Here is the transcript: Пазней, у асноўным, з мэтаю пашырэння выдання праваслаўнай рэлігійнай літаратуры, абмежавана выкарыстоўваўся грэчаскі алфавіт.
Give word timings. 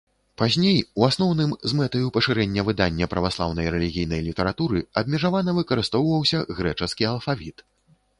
Пазней, 0.41 0.77
у 0.99 1.03
асноўным, 1.07 1.51
з 1.73 1.77
мэтаю 1.79 2.07
пашырэння 2.15 2.63
выдання 2.69 3.05
праваслаўнай 3.11 3.67
рэлігійнай 3.75 4.23
літаратуры, 4.29 4.81
абмежавана 5.03 5.55
выкарыстоўваўся 5.59 6.39
грэчаскі 6.61 7.03
алфавіт. 7.11 7.63